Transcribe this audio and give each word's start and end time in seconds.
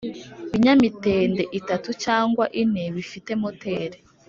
binyamitende 0.51 1.43
itatu 1.59 1.89
cyangwa 2.03 2.45
ine 2.61 2.83
bifite 2.95 3.31
moteri 3.41 3.97